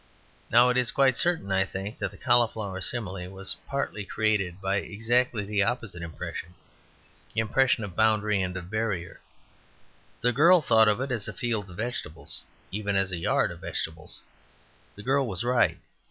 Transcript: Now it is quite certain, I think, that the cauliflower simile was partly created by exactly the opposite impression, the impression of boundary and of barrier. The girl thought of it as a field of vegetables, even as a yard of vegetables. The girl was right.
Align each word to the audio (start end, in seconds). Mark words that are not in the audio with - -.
Now 0.49 0.69
it 0.69 0.77
is 0.77 0.89
quite 0.89 1.15
certain, 1.15 1.51
I 1.51 1.63
think, 1.63 1.99
that 1.99 2.09
the 2.09 2.17
cauliflower 2.17 2.81
simile 2.81 3.29
was 3.29 3.57
partly 3.67 4.03
created 4.03 4.59
by 4.59 4.77
exactly 4.77 5.45
the 5.45 5.61
opposite 5.61 6.01
impression, 6.01 6.55
the 7.35 7.39
impression 7.41 7.83
of 7.83 7.95
boundary 7.95 8.41
and 8.41 8.57
of 8.57 8.71
barrier. 8.71 9.21
The 10.21 10.33
girl 10.33 10.59
thought 10.59 10.87
of 10.87 11.01
it 11.01 11.11
as 11.11 11.27
a 11.27 11.33
field 11.33 11.69
of 11.69 11.77
vegetables, 11.77 12.43
even 12.71 12.95
as 12.95 13.11
a 13.11 13.17
yard 13.17 13.51
of 13.51 13.59
vegetables. 13.59 14.21
The 14.95 15.03
girl 15.03 15.27
was 15.27 15.43
right. 15.43 15.77